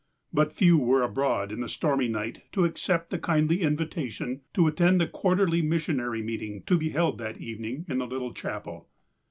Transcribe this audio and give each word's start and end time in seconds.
But 0.33 0.51
few 0.51 0.79
were 0.79 1.03
abroad 1.03 1.51
in 1.51 1.61
the 1.61 1.69
stormy 1.69 2.07
night 2.07 2.41
to 2.53 2.65
accept 2.65 3.13
of 3.13 3.19
the 3.19 3.23
kindly 3.23 3.61
invitation 3.61 4.41
to 4.55 4.65
attend 4.65 4.99
the 4.99 5.05
quarterly 5.05 5.61
missionary 5.61 6.23
meeting 6.23 6.63
to 6.63 6.75
be 6.75 6.89
held 6.89 7.19
that 7.19 7.37
evening 7.37 7.85
in 7.87 7.99
the 7.99 8.07
little 8.07 8.33
chapel. 8.33 8.89